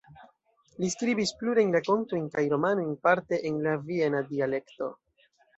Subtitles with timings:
[0.83, 4.93] Li skribis plurajn rakontojn kaj romanojn, parte en la viena dialekto.